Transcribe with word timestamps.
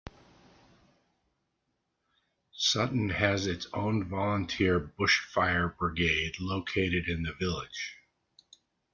Sutton 2.53 3.09
has 3.09 3.45
its 3.45 3.67
own 3.71 4.09
volunteer 4.09 4.79
Bush 4.79 5.19
Fire 5.31 5.75
Brigade 5.77 6.39
located 6.39 7.07
in 7.07 7.21
the 7.21 7.33
village. 7.35 7.97